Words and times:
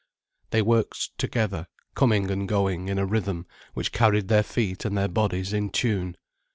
They 0.49 0.63
worked 0.63 1.15
together, 1.19 1.67
coming 1.93 2.31
and 2.31 2.47
going, 2.47 2.87
in 2.87 2.97
a 2.97 3.05
rhythm, 3.05 3.45
which 3.75 3.91
carried 3.91 4.29
their 4.29 4.41
feet 4.41 4.83
and 4.83 4.97
their 4.97 5.07
bodies 5.07 5.53
in 5.53 5.69
tune. 5.69 6.17